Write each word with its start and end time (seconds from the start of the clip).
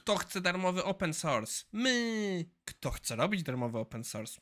Kto 0.00 0.16
chce 0.16 0.40
darmowy 0.40 0.84
open 0.84 1.14
source? 1.14 1.64
My. 1.72 2.44
Kto 2.64 2.90
chce 2.90 3.16
robić 3.16 3.42
darmowy 3.42 3.78
open 3.78 4.04
source? 4.04 4.40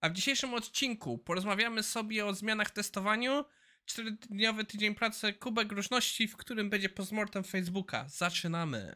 A 0.00 0.08
w 0.08 0.12
dzisiejszym 0.12 0.54
odcinku 0.54 1.18
porozmawiamy 1.18 1.82
sobie 1.82 2.26
o 2.26 2.34
zmianach 2.34 2.68
w 2.68 2.72
testowaniu. 2.72 3.44
Czterodniowy 3.84 4.64
tydzień 4.64 4.94
pracy, 4.94 5.32
kubek 5.32 5.72
różności, 5.72 6.28
w 6.28 6.36
którym 6.36 6.70
będzie 6.70 6.88
postmortem 6.88 7.44
Facebooka. 7.44 8.08
Zaczynamy. 8.08 8.92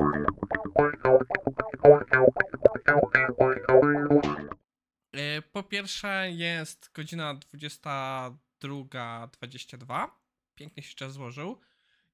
E, 5.13 5.43
Po 5.43 5.63
pierwsze 5.63 6.31
jest 6.31 6.91
godzina 6.95 7.35
22.22. 7.35 10.09
Pięknie 10.55 10.83
się 10.83 10.95
czas 10.95 11.13
złożył. 11.13 11.61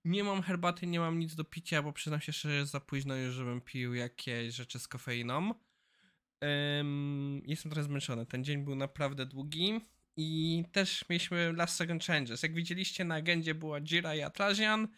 Nie 0.05 0.25
mam 0.25 0.43
herbaty, 0.43 0.87
nie 0.87 1.01
mam 1.01 1.19
nic 1.19 1.35
do 1.35 1.45
picia, 1.45 1.83
bo 1.83 1.93
przyznam 1.93 2.21
się 2.21 2.33
szczerze, 2.33 2.55
jest 2.55 2.73
za 2.73 2.81
późno 2.81 3.17
już, 3.17 3.35
żebym 3.35 3.61
pił 3.61 3.95
jakieś 3.95 4.55
rzeczy 4.55 4.79
z 4.79 4.89
kofeiną. 4.89 5.55
Ym, 6.81 7.43
jestem 7.47 7.73
trochę 7.73 7.85
zmęczony. 7.85 8.27
Ten 8.27 8.45
dzień 8.45 8.65
był 8.65 8.75
naprawdę 8.75 9.27
długi. 9.27 9.81
I 10.17 10.65
też 10.73 11.05
mieliśmy 11.09 11.53
last 11.53 11.77
second 11.77 12.05
changes. 12.05 12.43
Jak 12.43 12.55
widzieliście 12.55 13.05
na 13.05 13.15
agendzie 13.15 13.55
była 13.55 13.81
Jira 13.81 14.15
i 14.15 14.23
Atlassian. 14.23 14.89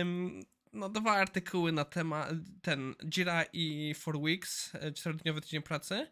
Ym, 0.00 0.44
no 0.72 0.88
dwa 0.88 1.12
artykuły 1.12 1.72
na 1.72 1.84
temat 1.84 2.30
ten 2.62 2.94
Jira 3.08 3.44
i 3.52 3.94
4 4.00 4.18
Weeks, 4.18 4.74
e, 4.74 4.92
czterodniowy 4.92 5.40
tydzień 5.40 5.62
pracy. 5.62 6.06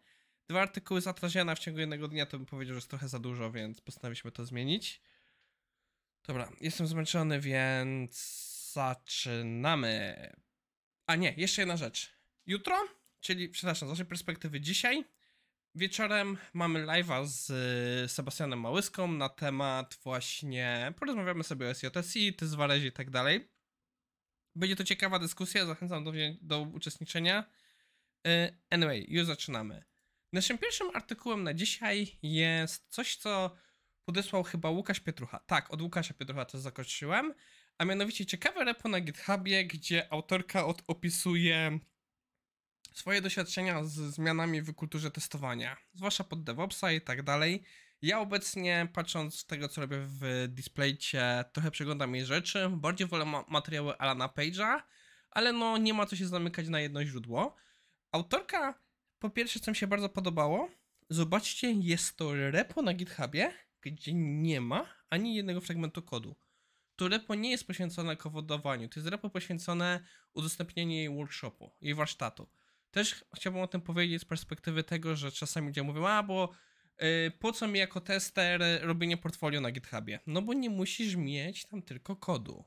Dwa 0.48 0.61
artykuły 0.62 1.01
z 1.01 1.07
Atlassiana 1.07 1.55
w 1.55 1.59
ciągu 1.59 1.81
jednego 1.81 2.09
dnia 2.09 2.27
to 2.27 2.39
bym 2.39 2.47
powiedział, 2.47 2.75
że 2.75 2.79
jest 2.79 2.91
trochę 2.91 3.09
za 3.09 3.19
dużo, 3.19 3.53
więc 3.53 3.81
postanowiliśmy 3.81 4.33
to 4.33 4.45
zmienić. 4.45 5.03
Dobra, 6.27 6.53
jestem 6.61 6.87
zmęczony, 6.87 7.41
więc 7.41 8.12
zaczynamy. 8.73 10.17
A 11.07 11.17
nie, 11.17 11.35
jeszcze 11.37 11.62
jedna 11.62 11.77
rzecz. 11.77 12.12
Jutro, 12.47 12.77
czyli 13.20 13.48
przepraszam, 13.48 13.89
z 13.89 13.92
naszej 13.92 14.06
perspektywy 14.06 14.61
dzisiaj, 14.61 15.05
wieczorem 15.75 16.39
mamy 16.53 16.87
live'a 16.87 17.27
z 17.27 17.50
y, 18.05 18.09
Sebastianem 18.09 18.61
Małyską 18.61 19.12
na 19.12 19.28
temat 19.28 19.98
właśnie, 20.03 20.95
porozmawiamy 20.98 21.45
sobie 21.45 21.70
o 21.70 21.75
SJSI, 21.75 22.34
ty 22.34 22.47
z 22.47 22.55
Warezie 22.55 22.87
i 22.87 22.93
tak 22.93 23.11
dalej. 23.11 23.48
Będzie 24.56 24.77
to 24.77 24.84
ciekawa 24.84 25.19
dyskusja, 25.19 25.67
zachęcam 25.67 26.05
do, 26.05 26.12
do 26.41 26.61
uczestniczenia. 26.61 27.45
Y, 28.27 28.59
Anyway, 28.70 29.06
już 29.09 29.27
zaczynamy. 29.27 29.84
Naszym 30.33 30.59
pierwszym 30.59 30.91
artykułem 30.95 31.43
na 31.43 31.55
dzisiaj 31.55 32.19
jest 32.23 32.89
coś, 32.89 33.17
co 33.17 33.56
podesłał 34.05 34.42
chyba 34.42 34.70
Łukasz 34.70 35.00
Pietrucha. 35.00 35.39
Tak, 35.39 35.72
od 35.72 35.83
Łukasza 35.83 36.14
Pietrucha 36.14 36.45
to 36.45 36.58
zakończyłem. 36.58 37.34
A 37.78 37.84
mianowicie 37.84 38.27
ciekawe 38.27 38.64
repo 38.64 38.89
na 38.89 39.00
GitHubie, 39.00 39.64
gdzie 39.64 40.12
autorka 40.12 40.67
od 40.67 40.83
opisuje 40.86 41.78
swoje 42.94 43.20
doświadczenia 43.20 43.84
z 43.84 43.92
zmianami 43.94 44.62
w 44.62 44.75
kulturze 44.75 45.11
testowania, 45.11 45.77
zwłaszcza 45.94 46.25
pod 46.25 46.44
DevOpsa 46.44 46.92
i 46.92 47.00
tak 47.00 47.22
dalej. 47.22 47.64
Ja 48.03 48.20
obecnie, 48.20 48.89
patrząc 48.92 49.39
z 49.39 49.47
tego, 49.47 49.69
co 49.69 49.81
robię 49.81 49.97
w 50.00 50.47
Displaycie, 50.48 51.44
trochę 51.53 51.70
przeglądam 51.70 52.14
jej 52.14 52.25
rzeczy. 52.25 52.69
Bardziej 52.70 53.06
wolę 53.06 53.25
ma- 53.25 53.44
materiały 53.48 53.98
Alana 53.98 54.27
Page'a, 54.27 54.83
ale 55.31 55.53
no 55.53 55.78
nie 55.78 55.94
ma 55.94 56.06
co 56.06 56.16
się 56.16 56.27
zamykać 56.27 56.69
na 56.69 56.81
jedno 56.81 57.05
źródło. 57.05 57.56
Autorka, 58.12 58.81
po 59.19 59.31
pierwsze, 59.31 59.61
co 59.61 59.70
mi 59.70 59.77
się 59.77 59.87
bardzo 59.87 60.09
podobało, 60.09 60.69
zobaczcie, 61.11 61.72
jest 61.72 62.16
to 62.16 62.34
repo 62.50 62.83
na 62.83 62.94
GitHubie, 62.94 63.53
gdzie 63.91 64.12
nie 64.14 64.61
ma 64.61 64.86
ani 65.11 65.34
jednego 65.34 65.61
fragmentu 65.61 66.02
kodu. 66.02 66.36
To 66.97 67.08
repo 67.08 67.34
nie 67.34 67.50
jest 67.50 67.66
poświęcone 67.66 68.16
kowodowaniu, 68.16 68.88
to 68.88 69.00
jest 69.00 69.08
repo 69.08 69.30
poświęcone 69.30 70.00
udostępnieniu 70.34 70.92
jej 70.92 71.08
workshopu, 71.08 71.70
jej 71.80 71.94
warsztatu. 71.94 72.48
Też 72.91 73.25
chciałbym 73.36 73.62
o 73.62 73.66
tym 73.66 73.80
powiedzieć 73.80 74.22
z 74.22 74.25
perspektywy 74.25 74.84
tego, 74.84 75.16
że 75.16 75.33
czasami 75.33 75.66
ludzie 75.66 75.83
mówią, 75.83 76.06
a 76.06 76.22
bo 76.22 76.53
y, 77.03 77.32
po 77.38 77.53
co 77.53 77.69
mi 77.69 77.78
jako 77.78 78.00
tester 78.00 78.62
robienie 78.82 79.16
portfolio 79.16 79.60
na 79.60 79.71
GitHubie? 79.71 80.21
No 80.26 80.42
bo 80.42 80.54
nie 80.54 80.71
musisz 80.71 81.16
mieć 81.16 81.65
tam 81.66 81.82
tylko 81.82 82.16
kodu. 82.16 82.65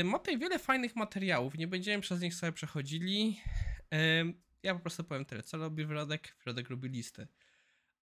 Y, 0.00 0.04
ma 0.04 0.18
tutaj 0.18 0.38
wiele 0.38 0.58
fajnych 0.58 0.96
materiałów, 0.96 1.58
nie 1.58 1.66
będziemy 1.66 2.02
przez 2.02 2.20
nich 2.20 2.34
sobie 2.34 2.52
przechodzili. 2.52 3.40
Y, 3.94 4.34
ja 4.62 4.74
po 4.74 4.80
prostu 4.80 5.04
powiem 5.04 5.24
tyle, 5.24 5.42
co 5.42 5.56
robi 5.58 5.84
Wyrodek? 5.84 6.36
Wyrodek 6.44 6.70
robi 6.70 6.88
listy. 6.88 7.26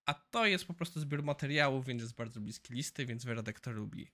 A 0.06 0.14
to 0.14 0.46
jest 0.46 0.64
po 0.64 0.74
prostu 0.74 1.00
zbiór 1.00 1.22
materiałów, 1.22 1.86
więc 1.86 2.02
jest 2.02 2.14
bardzo 2.14 2.40
bliski 2.40 2.74
listy, 2.74 3.06
więc 3.06 3.24
to 3.60 3.70
lubi. 3.72 4.10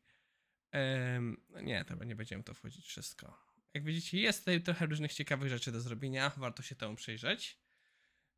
Em, 0.72 1.36
nie, 1.62 1.84
to 1.84 2.04
nie 2.04 2.16
będziemy 2.16 2.42
to 2.42 2.54
wchodzić 2.54 2.86
wszystko. 2.86 3.50
Jak 3.74 3.84
widzicie, 3.84 4.18
jest 4.18 4.38
tutaj 4.38 4.62
trochę 4.62 4.86
różnych 4.86 5.12
ciekawych 5.12 5.48
rzeczy 5.48 5.72
do 5.72 5.80
zrobienia, 5.80 6.32
warto 6.36 6.62
się 6.62 6.74
temu 6.74 6.96
przyjrzeć. 6.96 7.58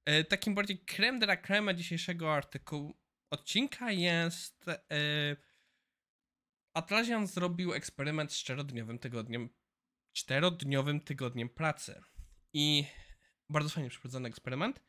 E, 0.04 0.24
Takim 0.24 0.54
bardziej 0.54 0.78
creme 0.78 1.18
de 1.18 1.26
la 1.26 1.36
creme 1.36 1.74
dzisiejszego 1.74 2.34
artykułu, 2.34 3.00
odcinka 3.30 3.90
jest 3.90 4.68
e, 4.68 5.36
zrobił 7.26 7.74
eksperyment 7.74 8.32
z 8.32 8.36
czterodniowym 8.36 8.98
tygodniem, 8.98 9.48
czterodniowym 10.12 11.00
tygodniem 11.00 11.48
pracy. 11.48 12.02
I 12.52 12.84
bardzo 13.48 13.70
fajnie 13.70 13.90
przeprowadzony 13.90 14.28
eksperyment. 14.28 14.80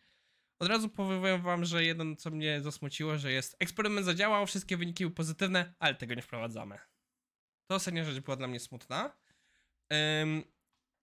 Od 0.59 0.67
razu 0.67 0.89
powiem 0.89 1.41
wam, 1.41 1.65
że 1.65 1.85
jedno 1.85 2.15
co 2.15 2.31
mnie 2.31 2.61
zasmuciło, 2.61 3.17
że 3.17 3.31
jest 3.31 3.55
eksperyment 3.59 4.05
zadziałał, 4.05 4.47
wszystkie 4.47 4.77
wyniki 4.77 5.03
były 5.03 5.15
pozytywne, 5.15 5.73
ale 5.79 5.95
tego 5.95 6.13
nie 6.13 6.21
wprowadzamy. 6.21 6.79
To 7.67 7.75
ostatnia 7.75 8.03
rzecz 8.03 8.23
była 8.23 8.37
dla 8.37 8.47
mnie 8.47 8.59
smutna. 8.59 9.17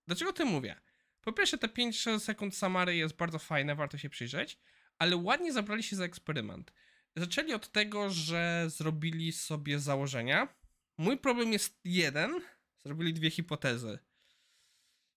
Dlaczego 0.06 0.31
o 0.31 0.34
tym 0.34 0.49
mówię? 0.49 0.81
Po 1.21 1.33
pierwsze, 1.33 1.59
te 1.59 1.69
5 1.69 2.05
sekund 2.19 2.56
Samary 2.56 2.97
jest 2.97 3.16
bardzo 3.16 3.38
fajne, 3.38 3.75
warto 3.75 3.99
się 3.99 4.11
przyjrzeć, 4.11 4.59
ale 4.99 5.16
ładnie 5.16 5.53
zabrali 5.53 5.82
się 5.82 5.97
za 5.97 6.05
eksperyment. 6.05 6.72
Zaczęli 7.17 7.53
od 7.53 7.72
tego, 7.72 8.11
że 8.11 8.65
zrobili 8.69 9.32
sobie 9.32 9.78
założenia. 9.78 10.55
Mój 10.99 11.19
problem 11.19 11.53
jest 11.53 11.81
jeden. 11.84 12.41
Zrobili 12.84 13.15
dwie 13.15 13.31
hipotezy. 13.31 13.99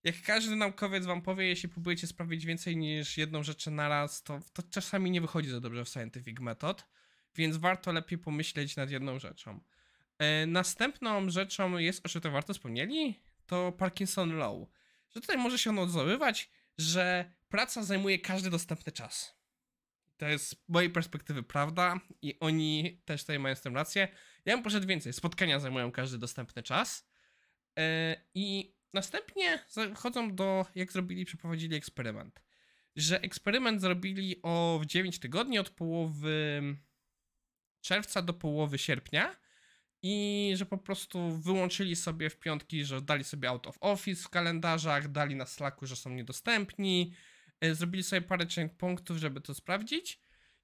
Jak 0.04 0.22
każdy 0.22 0.56
naukowiec 0.56 1.06
wam 1.06 1.22
powie, 1.22 1.48
jeśli 1.48 1.70
próbujecie 1.70 2.08
sprawić 2.08 2.46
więcej 2.46 2.78
niż 2.78 3.18
jedną 3.18 3.44
rzecz 3.44 3.68
naraz, 3.68 4.24
to, 4.24 4.40
to 4.54 4.64
czasami 4.64 5.12
nie 5.12 5.22
wychodzi 5.22 5.50
za 5.50 5.60
dobrze 5.60 5.86
w 5.86 5.90
scientific 5.90 6.40
method, 6.40 6.86
więc 7.36 7.58
warto 7.58 7.92
lepiej 7.92 8.18
pomyśleć 8.18 8.76
nad 8.76 8.90
jedną 8.90 9.20
rzeczą. 9.20 9.60
E, 10.20 10.46
następną 10.46 11.30
rzeczą 11.30 11.78
jest, 11.78 12.06
o 12.06 12.10
czym 12.10 12.22
to 12.22 12.32
warto 12.32 12.54
wspomnieli, 12.54 13.20
to 13.46 13.72
Parkinson 13.72 14.38
Law. 14.38 14.68
Że 15.10 15.22
tutaj 15.22 15.38
może 15.38 15.58
się 15.58 15.70
ono 15.70 15.82
odwoływać, 15.82 16.50
że 16.78 17.32
praca 17.50 17.84
zajmuje 17.84 18.20
każdy 18.20 18.50
dostępny 18.50 18.92
czas. 18.92 19.36
To 20.18 20.28
jest 20.28 20.50
z 20.50 20.56
mojej 20.68 20.90
perspektywy 20.90 21.44
prawda 21.44 22.00
i 22.22 22.40
oni 22.40 23.02
też 23.06 23.22
tutaj 23.22 23.40
mają 23.40 23.56
z 23.56 23.62
tym 23.62 23.76
rację. 23.76 24.08
Ja 24.46 24.56
bym 24.56 24.64
poszedł 24.64 24.88
więcej. 24.88 25.14
Spotkania 25.14 25.60
zajmują 25.60 25.92
każdy 25.92 26.18
dostępny 26.18 26.64
czas. 26.64 27.10
E, 27.78 28.16
I 28.36 28.73
następnie 28.94 29.60
zachodzą 29.70 30.36
do, 30.36 30.66
jak 30.76 30.92
zrobili, 30.92 31.26
przeprowadzili 31.26 31.76
eksperyment. 31.76 32.44
Że 32.96 33.22
eksperyment 33.22 33.82
zrobili 33.82 34.40
o 34.44 34.80
w 34.84 34.86
9 34.86 35.20
tygodni 35.20 35.60
od 35.60 35.70
połowy 35.70 36.62
czerwca 37.82 38.22
do 38.22 38.34
połowy 38.34 38.78
sierpnia 38.78 39.36
i 40.02 40.52
że 40.56 40.66
po 40.66 40.78
prostu 40.78 41.32
wyłączyli 41.32 41.96
sobie 41.96 42.30
w 42.30 42.40
piątki, 42.40 42.86
że 42.86 43.02
dali 43.02 43.24
sobie 43.24 43.50
out 43.50 43.68
of 43.68 43.78
office 43.82 44.24
w 44.24 44.30
kalendarzach, 44.30 45.12
dali 45.12 45.36
na 45.36 45.46
Slacku, 45.46 45.86
że 45.86 45.96
są 45.96 46.10
niedostępni, 46.10 47.14
e, 47.62 47.76
zrobili 47.76 48.04
sobie 48.04 48.22
parę 48.22 48.46
punktów, 48.78 49.18
żeby 49.18 49.42
to 49.42 49.54
sprawdzić 49.54 50.20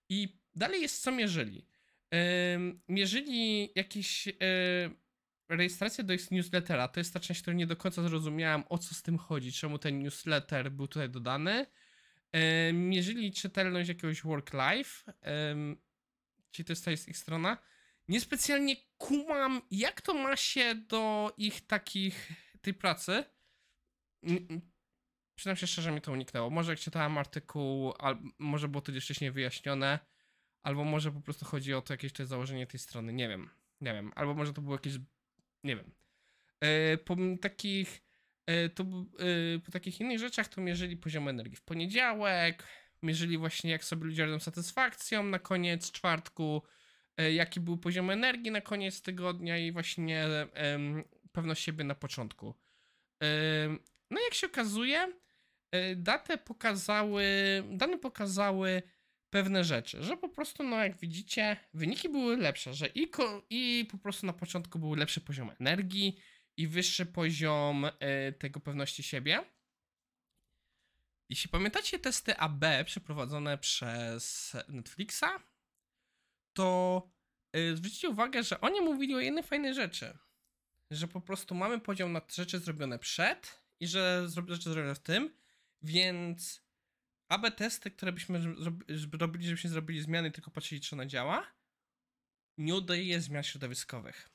i 0.10 0.40
dalej 0.56 0.82
jest 0.82 1.02
co 1.02 1.12
mierzyli. 1.12 1.66
Mierzyli 2.88 3.72
jakieś 3.76 4.28
rejestrację 5.50 6.04
do 6.04 6.14
ich 6.14 6.32
newslettera, 6.32 6.88
to 6.88 7.00
jest 7.00 7.14
ta 7.14 7.20
część, 7.20 7.42
którą 7.42 7.58
nie 7.58 7.68
do 7.68 7.76
końca 7.76 8.04
zrozumiałem, 8.04 8.64
o 8.70 8.78
co 8.78 8.96
z 8.96 9.02
tym 9.02 9.18
chodzi, 9.18 9.52
czemu 9.52 9.80
ten 9.80 10.00
newsletter 10.00 10.72
był 10.72 10.88
tutaj 10.88 11.10
dodany. 11.10 11.66
Mierzyli 12.74 13.34
czytelność 13.34 13.90
jakiegoś 13.90 14.22
work-life, 14.22 15.14
czyli 16.52 16.66
to 16.66 16.72
jest 16.72 16.86
ta 16.86 16.92
jest 16.92 17.08
ich 17.08 17.18
strona. 17.18 17.58
Niespecjalnie 18.08 18.76
kumam, 18.98 19.62
jak 19.72 20.02
to 20.02 20.14
ma 20.14 20.36
się 20.36 20.76
do 20.76 21.34
ich 21.38 21.68
takich, 21.68 22.32
tej 22.62 22.74
pracy. 22.74 23.24
Mm, 24.24 24.48
mm, 24.50 24.62
Przyznam 25.36 25.56
się 25.56 25.68
szczerze, 25.68 25.92
mi 25.92 26.02
to 26.02 26.12
uniknęło. 26.12 26.50
Może 26.50 26.72
jak 26.72 26.80
czytałem 26.80 27.18
artykuł, 27.18 27.94
al, 28.00 28.18
może 28.40 28.68
było 28.68 28.82
to 28.82 28.92
gdzieś 28.92 29.04
wcześniej 29.04 29.32
wyjaśnione, 29.32 30.00
albo 30.64 30.84
może 30.84 31.12
po 31.12 31.22
prostu 31.22 31.46
chodzi 31.46 31.74
o 31.74 31.82
to 31.82 31.94
jakieś 31.94 32.14
też 32.14 32.28
założenie 32.28 32.68
tej 32.68 32.80
strony, 32.80 33.14
nie 33.14 33.30
wiem, 33.30 33.50
nie 33.82 33.94
wiem, 33.94 34.12
albo 34.16 34.34
może 34.34 34.54
to 34.54 34.62
było 34.62 34.76
jakieś, 34.76 34.94
nie 35.64 35.76
wiem. 35.76 35.92
E, 36.62 36.98
po 36.98 37.16
takich, 37.42 38.02
e, 38.46 38.70
to, 38.70 38.84
e, 38.84 39.60
po 39.60 39.72
takich 39.72 40.00
innych 40.00 40.20
rzeczach 40.20 40.48
to 40.48 40.62
mierzyli 40.62 40.98
poziom 40.98 41.28
energii 41.28 41.56
w 41.56 41.62
poniedziałek, 41.62 42.64
mierzyli 43.04 43.38
właśnie 43.38 43.72
jak 43.72 43.84
sobie 43.84 44.06
ludzie 44.06 44.26
radzą 44.26 44.40
satysfakcją 44.40 45.24
na 45.24 45.40
koniec 45.40 45.92
czwartku, 45.92 46.62
jaki 47.32 47.60
był 47.60 47.78
poziom 47.78 48.10
energii 48.10 48.52
na 48.52 48.62
koniec 48.62 49.02
tygodnia 49.02 49.58
i 49.58 49.72
właśnie 49.72 50.28
pewność 51.32 51.64
siebie 51.64 51.84
na 51.84 51.96
początku. 51.96 52.56
No 54.12 54.22
jak 54.22 54.34
się 54.34 54.48
okazuje, 54.48 55.14
datę 55.96 56.38
pokazały, 56.38 57.24
dane 57.72 57.98
pokazały 57.98 58.82
pewne 59.30 59.64
rzeczy, 59.64 60.04
że 60.04 60.18
po 60.18 60.30
prostu, 60.30 60.64
no 60.64 60.84
jak 60.84 60.98
widzicie, 60.98 61.58
wyniki 61.74 62.10
były 62.10 62.38
lepsze, 62.38 62.74
że 62.74 62.88
i, 62.88 63.12
i 63.50 63.86
po 63.92 63.98
prostu 63.98 64.26
na 64.26 64.34
początku 64.34 64.80
był 64.80 64.96
lepszy 64.96 65.22
poziom 65.22 65.52
energii 65.60 66.20
i 66.58 66.68
wyższy 66.68 67.06
poziom 67.06 67.86
y, 67.86 67.92
tego 68.40 68.60
pewności 68.60 69.04
siebie. 69.04 69.46
Jeśli 71.30 71.50
pamiętacie 71.50 72.00
testy 72.00 72.38
AB 72.38 72.66
przeprowadzone 72.86 73.58
przez 73.58 74.56
Netflixa, 74.68 75.26
to 76.54 77.10
y, 77.56 77.78
zwróćcie 77.78 78.10
uwagę, 78.10 78.44
że 78.44 78.62
oni 78.62 78.82
mówili 78.82 79.16
o 79.16 79.20
jednej 79.20 79.44
fajnej 79.44 79.74
rzeczy. 79.74 80.18
Że 80.92 81.08
po 81.08 81.22
prostu 81.22 81.56
mamy 81.56 81.80
podział 81.80 82.10
na 82.10 82.22
rzeczy 82.36 82.60
zrobione 82.60 83.00
przed 83.00 83.64
i 83.80 83.88
że 83.88 84.28
rzeczy 84.48 84.70
zrobione 84.70 84.96
w 84.96 85.00
tym, 85.00 85.36
więc 85.82 86.69
AB 87.30 87.52
testy, 87.56 87.92
które 87.92 88.12
byśmy 88.12 88.56
robili, 89.20 89.46
żebyśmy 89.46 89.70
zrobili 89.70 90.02
zmiany 90.02 90.32
tylko 90.32 90.52
patrzyli, 90.52 90.82
czy 90.82 90.96
ona 90.96 91.06
działa, 91.06 91.46
nie 92.58 92.76
udaje 92.76 93.22
zmian 93.22 93.44
środowiskowych. 93.44 94.30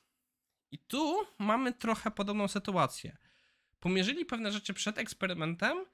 I 0.71 0.77
tu 0.77 1.25
mamy 1.39 1.73
trochę 1.73 2.11
podobną 2.11 2.47
sytuację. 2.47 3.17
Pomierzyli 3.79 4.25
pewne 4.25 4.51
rzeczy 4.51 4.73
przed 4.73 4.97
eksperymentem 4.97 5.85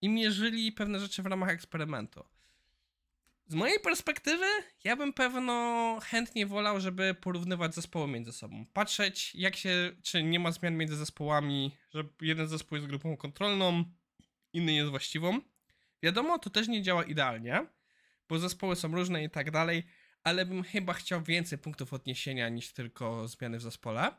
i 0.00 0.08
mierzyli 0.08 0.72
pewne 0.72 1.00
rzeczy 1.00 1.22
w 1.22 1.26
ramach 1.26 1.50
eksperymentu. 1.50 2.24
Z 3.46 3.54
mojej 3.54 3.80
perspektywy, 3.80 4.46
ja 4.84 4.96
bym 4.96 5.12
pewno 5.12 5.98
chętnie 6.02 6.46
wolał, 6.46 6.80
żeby 6.80 7.14
porównywać 7.14 7.74
zespoły 7.74 8.08
między 8.08 8.32
sobą. 8.32 8.66
Patrzeć, 8.72 9.34
jak 9.34 9.56
się, 9.56 9.96
czy 10.02 10.22
nie 10.22 10.40
ma 10.40 10.52
zmian 10.52 10.76
między 10.76 10.96
zespołami, 10.96 11.76
że 11.94 12.04
jeden 12.20 12.48
zespół 12.48 12.76
jest 12.76 12.88
grupą 12.88 13.16
kontrolną, 13.16 13.84
inny 14.52 14.72
jest 14.72 14.90
właściwą. 14.90 15.40
Wiadomo, 16.02 16.38
to 16.38 16.50
też 16.50 16.68
nie 16.68 16.82
działa 16.82 17.04
idealnie, 17.04 17.66
bo 18.28 18.38
zespoły 18.38 18.76
są 18.76 18.94
różne 18.94 19.24
i 19.24 19.30
tak 19.30 19.50
dalej, 19.50 19.86
ale 20.24 20.46
bym 20.46 20.62
chyba 20.62 20.92
chciał 20.92 21.22
więcej 21.22 21.58
punktów 21.58 21.92
odniesienia 21.92 22.48
niż 22.48 22.72
tylko 22.72 23.28
zmiany 23.28 23.58
w 23.58 23.62
zespole. 23.62 24.14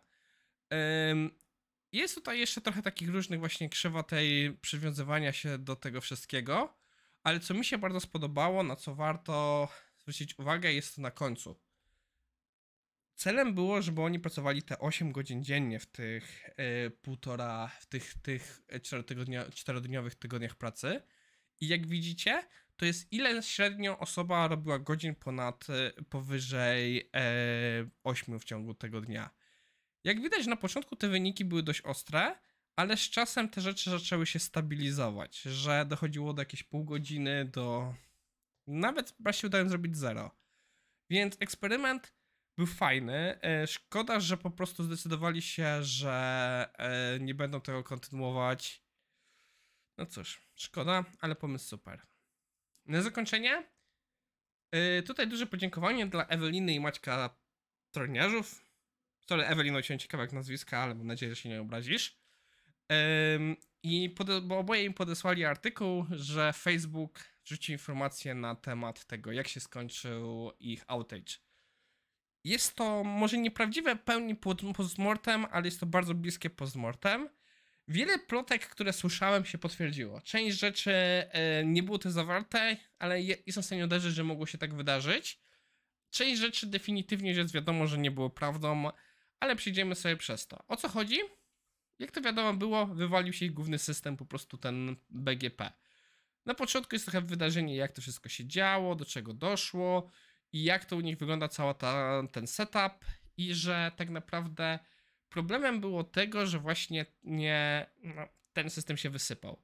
Jest 1.92 2.16
tutaj 2.16 2.40
jeszcze 2.40 2.62
trochę 2.62 2.82
takich 2.82 3.10
różnych 3.10 3.40
właśnie 3.40 3.70
krzywa 3.70 4.04
tej 4.04 4.58
przywiązywania 4.62 5.34
się 5.34 5.58
do 5.58 5.76
tego 5.76 6.02
wszystkiego, 6.02 6.78
ale 7.24 7.40
co 7.40 7.54
mi 7.54 7.66
się 7.66 7.78
bardzo 7.78 8.00
spodobało, 8.00 8.64
na 8.64 8.76
co 8.76 8.96
warto 8.96 9.68
zwrócić 9.98 10.40
uwagę, 10.40 10.74
jest 10.74 10.96
to 10.96 11.02
na 11.02 11.12
końcu. 11.12 11.60
Celem 13.16 13.54
było, 13.54 13.82
żeby 13.82 14.02
oni 14.02 14.20
pracowali 14.20 14.64
te 14.64 14.80
8 14.80 15.12
godzin 15.12 15.44
dziennie 15.44 15.80
w 15.80 15.86
tych 15.86 16.50
y, 16.50 16.92
półtora, 16.92 17.68
w 17.80 17.86
tych, 17.86 18.14
tych 18.22 18.62
czterodniowych 19.54 20.16
tygodniach 20.16 20.56
pracy. 20.56 21.02
I 21.62 21.68
jak 21.68 21.88
widzicie, 21.88 22.44
to 22.78 22.86
jest 22.86 23.14
ile 23.14 23.44
średnio 23.44 24.00
osoba 24.00 24.48
robiła 24.48 24.80
godzin 24.80 25.16
ponad, 25.16 25.68
y, 26.00 26.04
powyżej 26.04 27.10
e, 27.16 27.90
8 28.04 28.40
w 28.40 28.44
ciągu 28.44 28.74
tego 28.74 29.02
dnia. 29.02 29.30
Jak 30.04 30.22
widać, 30.22 30.48
na 30.48 30.56
początku 30.56 30.96
te 30.96 31.08
wyniki 31.08 31.46
były 31.46 31.64
dość 31.64 31.82
ostre, 31.82 32.36
ale 32.76 32.98
z 32.98 33.10
czasem 33.10 33.50
te 33.50 33.62
rzeczy 33.62 33.90
zaczęły 33.90 34.26
się 34.26 34.40
stabilizować, 34.40 35.42
że 35.42 35.86
dochodziło 35.86 36.34
do 36.34 36.42
jakieś 36.42 36.64
pół 36.64 36.84
godziny, 36.86 37.46
do. 37.46 37.94
Nawet 38.68 39.14
się 39.32 39.48
udało 39.48 39.70
zrobić 39.70 39.98
zero. 39.98 40.32
Więc 41.10 41.38
eksperyment 41.40 42.14
był 42.58 42.68
fajny. 42.68 43.42
E, 43.42 43.68
Szkoda, 43.68 44.20
że 44.20 44.38
po 44.38 44.52
prostu 44.52 44.84
zdecydowali 44.84 45.42
się, 45.42 45.84
że 45.84 46.70
e, 46.78 47.20
nie 47.20 47.36
będą 47.36 47.62
tego 47.62 47.84
kontynuować. 47.84 48.89
No 50.00 50.06
cóż, 50.06 50.42
szkoda, 50.56 51.06
ale 51.22 51.36
pomysł 51.36 51.68
super. 51.68 52.02
Na 52.86 53.02
zakończenie. 53.02 53.64
e, 54.72 55.04
Tutaj 55.04 55.28
duże 55.28 55.46
podziękowanie 55.46 56.08
dla 56.08 56.28
Eweliny 56.28 56.74
i 56.74 56.80
Maćka 56.80 57.40
Troniarzów. 57.92 58.66
Sorry, 59.30 59.46
Ewelino, 59.46 59.82
cię 59.82 59.98
ciekawek 59.98 60.34
nazwiska, 60.34 60.80
ale 60.80 60.96
mam 60.96 61.08
nadzieję, 61.08 61.36
że 61.36 61.42
się 61.42 61.50
nie 61.50 61.62
obrazisz. 61.62 62.20
Ym, 63.36 63.56
I 63.84 64.16
bo 64.44 64.58
oboje 64.60 64.84
im 64.84 64.94
podesłali 64.94 65.46
artykuł, 65.46 66.06
że 66.12 66.54
Facebook 66.54 67.20
wrzucił 67.46 67.74
informację 67.74 68.36
na 68.36 68.56
temat 68.56 69.06
tego, 69.06 69.32
jak 69.32 69.48
się 69.48 69.60
skończył 69.60 70.52
ich 70.60 70.84
outage. 70.88 71.34
Jest 72.44 72.76
to 72.76 73.04
może 73.04 73.38
nieprawdziwe 73.38 73.96
pełni 73.96 74.36
postmortem, 74.78 75.46
ale 75.52 75.66
jest 75.66 75.80
to 75.80 75.86
bardzo 75.86 76.14
bliskie 76.14 76.50
postmortem. 76.50 77.30
Wiele 77.90 78.20
plotek, 78.20 78.68
które 78.68 78.94
słyszałem, 78.94 79.46
się 79.46 79.58
potwierdziło. 79.58 80.22
Część 80.22 80.60
rzeczy 80.60 80.92
e, 80.92 81.66
nie 81.66 81.84
było 81.84 82.00
to 82.00 82.12
zawarte, 82.12 82.78
ale 83.00 83.22
je, 83.22 83.38
jestem 83.46 83.64
w 83.64 83.66
stanie 83.66 83.86
uderzyć, 83.86 84.16
że 84.16 84.24
mogło 84.24 84.46
się 84.46 84.58
tak 84.58 84.74
wydarzyć. 84.74 85.40
Część 86.10 86.42
rzeczy 86.42 86.68
definitywnie 86.68 87.32
jest 87.32 87.54
wiadomo, 87.54 87.88
że 87.88 87.98
nie 87.98 88.12
było 88.12 88.30
prawdą, 88.30 88.90
ale 89.40 89.56
przyjdziemy 89.56 89.96
sobie 89.96 90.18
przez 90.18 90.48
to. 90.48 90.64
O 90.68 90.76
co 90.76 90.90
chodzi? 90.90 91.18
Jak 92.00 92.12
to 92.12 92.22
wiadomo 92.22 92.54
było, 92.54 92.86
wywalił 92.86 93.34
się 93.34 93.46
ich 93.46 93.54
główny 93.54 93.80
system, 93.80 94.18
po 94.18 94.26
prostu 94.26 94.58
ten 94.58 94.96
BGP. 95.10 95.72
Na 96.46 96.54
początku 96.54 96.96
jest 96.96 97.06
trochę 97.06 97.22
wydarzenie, 97.22 97.76
jak 97.76 97.92
to 97.92 98.02
wszystko 98.02 98.30
się 98.30 98.48
działo, 98.48 98.96
do 98.96 99.06
czego 99.06 99.34
doszło 99.34 100.12
i 100.52 100.64
jak 100.64 100.86
to 100.86 100.96
u 100.96 101.02
nich 101.02 101.18
wygląda 101.18 101.48
cała 101.48 101.74
ta, 101.74 102.24
ten 102.32 102.48
setup 102.48 103.06
i 103.38 103.54
że 103.54 103.92
tak 103.96 104.10
naprawdę 104.10 104.80
problemem 105.30 105.82
było 105.82 106.04
tego, 106.04 106.48
że 106.48 106.60
właśnie 106.60 107.06
nie, 107.24 107.90
no, 108.04 108.28
ten 108.54 108.70
system 108.70 108.98
się 108.98 109.10
wysypał. 109.10 109.64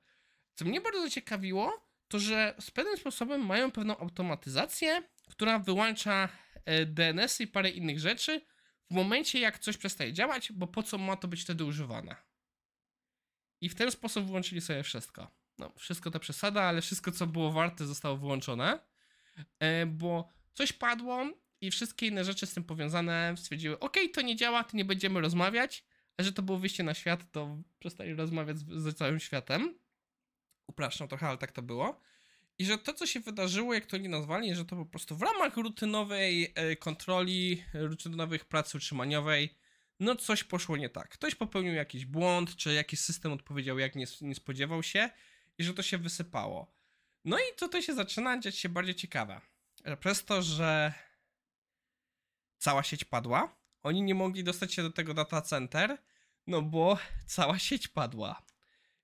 Co 0.56 0.66
mnie 0.66 0.82
bardzo 0.82 1.10
ciekawiło, 1.10 1.88
to 2.08 2.20
że 2.20 2.56
z 2.60 2.72
pewnym 2.72 2.98
sposobem 2.98 3.46
mają 3.46 3.72
pewną 3.72 3.98
automatyzację, 3.98 5.04
która 5.30 5.60
wyłącza 5.60 6.30
e, 6.66 6.86
DNS 6.86 7.42
i 7.42 7.48
parę 7.48 7.70
innych 7.70 8.00
rzeczy 8.00 8.42
w 8.92 8.94
momencie, 8.94 9.40
jak 9.40 9.60
coś 9.60 9.78
przestaje 9.78 10.14
działać, 10.14 10.52
bo 10.52 10.68
po 10.68 10.84
co 10.84 10.98
ma 10.98 11.16
to 11.16 11.28
być 11.28 11.42
wtedy 11.42 11.66
używane. 11.66 12.16
I 13.62 13.70
w 13.70 13.76
ten 13.76 13.92
sposób 13.92 14.26
wyłączyli 14.26 14.62
sobie 14.62 14.84
wszystko. 14.84 15.32
No, 15.58 15.74
wszystko 15.78 16.12
to 16.12 16.20
przesada, 16.20 16.64
ale 16.64 16.82
wszystko, 16.82 17.12
co 17.12 17.28
było 17.28 17.52
warte, 17.52 17.86
zostało 17.86 18.18
wyłączone, 18.18 18.80
e, 19.60 19.86
bo 19.86 20.30
coś 20.54 20.74
padło 20.74 21.26
i 21.66 21.72
wszystkie 21.72 22.08
inne 22.08 22.24
rzeczy 22.24 22.46
z 22.46 22.54
tym 22.54 22.64
powiązane 22.64 23.36
stwierdziły, 23.38 23.80
ok, 23.80 23.98
to 24.14 24.22
nie 24.22 24.36
działa, 24.36 24.64
to 24.64 24.78
nie 24.78 24.86
będziemy 24.86 25.22
rozmawiać, 25.22 25.84
a 26.18 26.24
że 26.24 26.34
to 26.34 26.42
było 26.42 26.58
wyjście 26.58 26.84
na 26.84 26.94
świat, 26.94 27.32
to 27.32 27.58
przestali 27.80 28.14
rozmawiać 28.14 28.60
z, 28.60 28.66
z 28.66 28.98
całym 28.98 29.20
światem. 29.20 29.80
Upraszczam 30.68 31.08
trochę, 31.08 31.28
ale 31.28 31.38
tak 31.38 31.52
to 31.52 31.62
było. 31.62 32.02
I 32.58 32.66
że 32.66 32.78
to, 32.78 32.94
co 32.94 33.06
się 33.06 33.20
wydarzyło, 33.20 33.74
jak 33.74 33.86
to 33.86 33.98
oni 33.98 34.10
nazwali, 34.10 34.56
że 34.56 34.66
to 34.66 34.76
po 34.76 34.86
prostu 34.86 35.18
w 35.18 35.22
ramach 35.22 35.58
rutynowej 35.58 36.52
e, 36.56 36.76
kontroli, 36.76 37.64
rutynowych 37.74 38.46
pracy 38.46 38.78
utrzymaniowej, 38.78 39.56
no 40.00 40.16
coś 40.16 40.44
poszło 40.44 40.78
nie 40.78 40.90
tak. 40.90 41.10
Ktoś 41.10 41.36
popełnił 41.36 41.74
jakiś 41.74 42.06
błąd, 42.06 42.56
czy 42.56 42.74
jakiś 42.74 43.00
system 43.00 43.32
odpowiedział, 43.32 43.80
jak 43.80 43.96
nie, 43.96 44.06
nie 44.22 44.36
spodziewał 44.36 44.84
się, 44.84 45.10
i 45.58 45.64
że 45.64 45.74
to 45.74 45.84
się 45.84 45.98
wysypało. 45.98 46.72
No 47.26 47.38
i 47.38 47.56
tutaj 47.58 47.84
się 47.84 47.94
zaczyna 47.94 48.40
dziać 48.40 48.58
się 48.58 48.70
bardziej 48.70 48.96
ciekawe. 48.96 49.42
Przez 50.00 50.26
to, 50.26 50.42
że 50.42 50.94
cała 52.66 52.84
sieć 52.84 53.04
padła, 53.04 53.56
oni 53.84 54.02
nie 54.02 54.16
mogli 54.16 54.44
dostać 54.44 54.74
się 54.74 54.84
do 54.84 54.92
tego 54.92 55.14
data 55.14 55.42
center, 55.42 55.98
no 56.48 56.62
bo 56.62 56.98
cała 57.26 57.60
sieć 57.60 57.88
padła. 57.88 58.42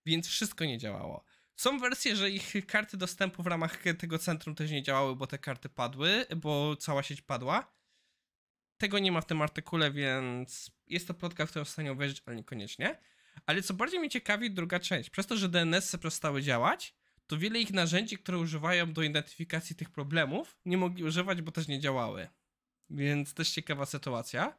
Więc 0.05 0.27
wszystko 0.27 0.65
nie 0.65 0.77
działało. 0.77 1.23
Są 1.55 1.79
wersje, 1.79 2.15
że 2.15 2.29
ich 2.29 2.53
karty 2.67 2.97
dostępu 2.97 3.43
w 3.43 3.47
ramach 3.47 3.77
tego 3.97 4.19
centrum 4.19 4.55
też 4.55 4.71
nie 4.71 4.83
działały, 4.83 5.15
bo 5.15 5.27
te 5.27 5.37
karty 5.37 5.69
padły, 5.69 6.25
bo 6.35 6.75
cała 6.75 7.03
sieć 7.03 7.21
padła. 7.21 7.73
Tego 8.77 8.99
nie 8.99 9.11
ma 9.11 9.21
w 9.21 9.25
tym 9.25 9.41
artykule, 9.41 9.91
więc 9.91 10.71
jest 10.87 11.07
to 11.07 11.13
plotka, 11.13 11.45
w 11.45 11.49
którą 11.49 11.65
w 11.65 11.69
stanie 11.69 11.93
uwierzyć, 11.93 12.23
ale 12.25 12.35
niekoniecznie. 12.35 12.97
Ale 13.45 13.61
co 13.61 13.73
bardziej 13.73 13.99
mnie 13.99 14.09
ciekawi, 14.09 14.51
druga 14.51 14.79
część. 14.79 15.09
Przez 15.09 15.27
to, 15.27 15.37
że 15.37 15.49
DNS-y 15.49 15.97
przestały 15.97 16.41
działać, 16.41 16.95
to 17.27 17.37
wiele 17.37 17.59
ich 17.59 17.73
narzędzi, 17.73 18.17
które 18.17 18.37
używają 18.37 18.93
do 18.93 19.03
identyfikacji 19.03 19.75
tych 19.75 19.89
problemów, 19.89 20.57
nie 20.65 20.77
mogli 20.77 21.03
używać, 21.03 21.41
bo 21.41 21.51
też 21.51 21.67
nie 21.67 21.79
działały. 21.79 22.27
Więc 22.91 23.33
też 23.33 23.49
ciekawa 23.49 23.85
sytuacja. 23.85 24.57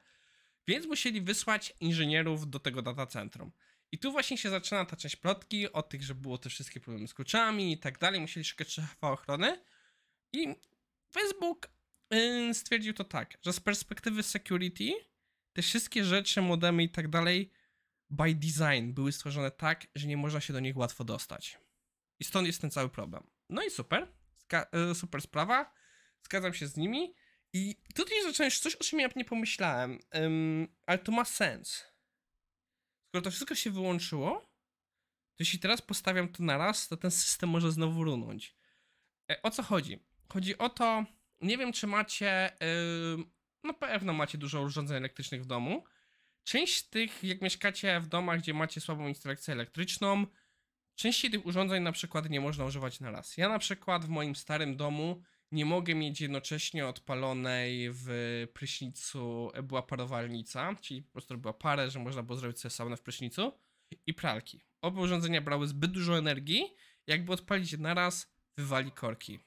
Więc 0.66 0.86
musieli 0.86 1.22
wysłać 1.22 1.74
inżynierów 1.80 2.50
do 2.50 2.58
tego 2.58 2.82
data 2.82 3.06
centrum. 3.06 3.52
I 3.92 3.98
tu 3.98 4.12
właśnie 4.12 4.38
się 4.38 4.50
zaczyna 4.50 4.84
ta 4.84 4.96
część 4.96 5.16
plotki 5.16 5.72
od 5.72 5.88
tych, 5.88 6.02
że 6.02 6.14
było 6.14 6.38
te 6.38 6.50
wszystkie 6.50 6.80
problemy 6.80 7.08
z 7.08 7.14
kluczami 7.14 7.72
i 7.72 7.78
tak 7.78 7.98
dalej. 7.98 8.20
Musieli 8.20 8.44
szukać 8.44 8.68
szefa 8.72 9.10
ochrony. 9.12 9.64
I 10.32 10.54
Facebook 11.12 11.70
yy, 12.10 12.54
stwierdził 12.54 12.92
to 12.92 13.04
tak, 13.04 13.38
że 13.42 13.52
z 13.52 13.60
perspektywy 13.60 14.22
security 14.22 14.92
te 15.52 15.62
wszystkie 15.62 16.04
rzeczy, 16.04 16.42
modemy 16.42 16.82
i 16.82 16.88
tak 16.88 17.08
dalej 17.08 17.52
by 18.10 18.34
design 18.34 18.92
były 18.92 19.12
stworzone 19.12 19.50
tak, 19.50 19.86
że 19.94 20.06
nie 20.06 20.16
można 20.16 20.40
się 20.40 20.52
do 20.52 20.60
nich 20.60 20.76
łatwo 20.76 21.04
dostać. 21.04 21.58
I 22.20 22.24
stąd 22.24 22.46
jest 22.46 22.60
ten 22.60 22.70
cały 22.70 22.88
problem. 22.88 23.22
No 23.48 23.62
i 23.62 23.70
super. 23.70 24.12
Ska- 24.38 24.90
y, 24.90 24.94
super 24.94 25.22
sprawa. 25.22 25.74
Zgadzam 26.22 26.54
się 26.54 26.66
z 26.66 26.76
nimi. 26.76 27.14
I 27.52 27.76
tutaj 27.94 28.22
zacząłeś 28.22 28.58
coś, 28.58 28.74
o 28.74 28.84
czym 28.84 29.00
ja 29.00 29.08
nie 29.16 29.24
pomyślałem, 29.24 29.98
Ym, 30.16 30.68
ale 30.86 30.98
to 30.98 31.12
ma 31.12 31.24
sens. 31.24 31.84
Skoro 33.08 33.22
to 33.22 33.30
wszystko 33.30 33.54
się 33.54 33.70
wyłączyło, 33.70 34.40
to 35.30 35.36
jeśli 35.38 35.58
teraz 35.58 35.82
postawiam 35.82 36.28
to 36.28 36.42
na 36.42 36.58
raz, 36.58 36.88
to 36.88 36.96
ten 36.96 37.10
system 37.10 37.50
może 37.50 37.72
znowu 37.72 38.04
runąć. 38.04 38.56
E, 39.30 39.42
o 39.42 39.50
co 39.50 39.62
chodzi? 39.62 39.98
Chodzi 40.28 40.58
o 40.58 40.68
to, 40.68 41.04
nie 41.40 41.58
wiem 41.58 41.72
czy 41.72 41.86
macie, 41.86 42.56
yy, 42.60 43.24
no 43.64 43.74
pewno 43.74 44.12
macie 44.12 44.38
dużo 44.38 44.62
urządzeń 44.62 44.96
elektrycznych 44.96 45.42
w 45.42 45.46
domu. 45.46 45.84
Część 46.44 46.82
tych, 46.82 47.24
jak 47.24 47.42
mieszkacie 47.42 48.00
w 48.00 48.06
domach, 48.06 48.40
gdzie 48.40 48.54
macie 48.54 48.80
słabą 48.80 49.08
instalację 49.08 49.54
elektryczną, 49.54 50.26
części 50.94 51.30
tych 51.30 51.46
urządzeń 51.46 51.82
na 51.82 51.92
przykład 51.92 52.30
nie 52.30 52.40
można 52.40 52.64
używać 52.64 53.00
na 53.00 53.10
raz. 53.10 53.36
Ja 53.36 53.48
na 53.48 53.58
przykład 53.58 54.04
w 54.04 54.08
moim 54.08 54.36
starym 54.36 54.76
domu 54.76 55.22
nie 55.52 55.64
mogę 55.64 55.94
mieć 55.94 56.20
jednocześnie 56.20 56.86
odpalonej 56.86 57.88
w 57.92 58.08
prysznicu 58.54 59.50
była 59.62 59.82
parowalnica, 59.82 60.74
czyli 60.80 61.02
po 61.02 61.12
prostu 61.12 61.38
była 61.38 61.54
parę, 61.54 61.90
że 61.90 61.98
można 61.98 62.22
było 62.22 62.38
zrobić 62.38 62.60
sobie 62.60 62.70
saunę 62.70 62.96
w 62.96 63.02
prysznicu 63.02 63.52
i 64.06 64.14
pralki. 64.14 64.60
Oba 64.80 65.00
urządzenia 65.00 65.40
brały 65.40 65.66
zbyt 65.66 65.90
dużo 65.90 66.18
energii, 66.18 66.74
jakby 67.06 67.32
odpalić 67.32 67.72
je 67.72 67.78
naraz, 67.78 68.34
wywali 68.56 68.90
korki. 68.90 69.38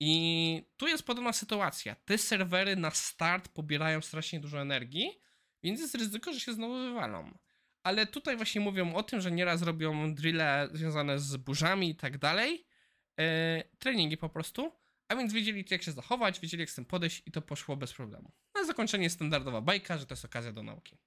I 0.00 0.62
tu 0.76 0.88
jest 0.88 1.02
podobna 1.02 1.32
sytuacja. 1.32 1.94
Te 1.94 2.18
serwery 2.18 2.76
na 2.76 2.90
start 2.90 3.48
pobierają 3.48 4.00
strasznie 4.00 4.40
dużo 4.40 4.60
energii, 4.60 5.20
więc 5.62 5.80
jest 5.80 5.94
ryzyko, 5.94 6.32
że 6.32 6.40
się 6.40 6.52
znowu 6.52 6.74
wywalą. 6.74 7.38
Ale 7.82 8.06
tutaj 8.06 8.36
właśnie 8.36 8.60
mówią 8.60 8.94
o 8.94 9.02
tym, 9.02 9.20
że 9.20 9.30
nieraz 9.30 9.62
robią 9.62 10.14
drille 10.14 10.68
związane 10.72 11.18
z 11.18 11.36
burzami 11.36 11.90
i 11.90 11.94
tak 11.94 12.18
dalej. 12.18 12.66
E, 13.20 13.64
treningi 13.78 14.16
po 14.16 14.28
prostu. 14.28 14.72
A 15.08 15.16
więc 15.16 15.32
wiedzieli 15.32 15.64
jak 15.70 15.82
się 15.82 15.92
zachować, 15.92 16.40
wiedzieli 16.40 16.60
jak 16.60 16.70
z 16.70 16.74
tym 16.74 16.84
podejść 16.84 17.22
i 17.26 17.32
to 17.32 17.42
poszło 17.42 17.76
bez 17.76 17.92
problemu. 17.92 18.32
Na 18.54 18.64
zakończenie 18.64 19.10
standardowa 19.10 19.60
bajka, 19.60 19.98
że 19.98 20.06
to 20.06 20.12
jest 20.14 20.24
okazja 20.24 20.52
do 20.52 20.62
nauki. 20.62 20.98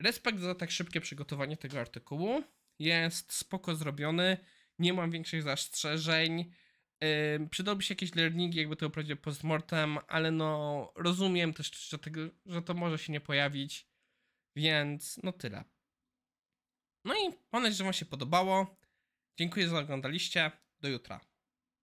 Respekt 0.00 0.38
za 0.38 0.54
tak 0.54 0.70
szybkie 0.70 1.00
przygotowanie 1.00 1.56
tego 1.56 1.80
artykułu. 1.80 2.42
Jest 2.78 3.32
spoko 3.32 3.76
zrobiony. 3.76 4.36
Nie 4.78 4.92
mam 4.92 5.10
większych 5.10 5.42
zastrzeżeń. 5.42 6.52
Yy, 7.00 7.48
przydałby 7.50 7.82
się 7.82 7.94
jakieś 7.94 8.14
learningi, 8.14 8.58
jakby 8.58 8.76
to 8.76 8.86
oprawił 8.86 9.16
postmortem, 9.16 9.98
ale 10.08 10.30
no 10.30 10.92
rozumiem 10.96 11.54
też, 11.54 11.88
że, 11.88 11.98
tego, 11.98 12.20
że 12.46 12.62
to 12.62 12.74
może 12.74 12.98
się 12.98 13.12
nie 13.12 13.20
pojawić, 13.20 13.88
więc 14.56 15.20
no 15.22 15.32
tyle. 15.32 15.64
No 17.04 17.14
i 17.14 17.34
mam 17.52 17.62
nadzieję, 17.62 17.74
że 17.74 17.84
Wam 17.84 17.92
się 17.92 18.06
podobało. 18.06 18.76
Dziękuję 19.38 19.68
za 19.68 19.78
oglądaliście. 19.78 20.50
Do 20.80 20.88
jutra. 20.88 21.20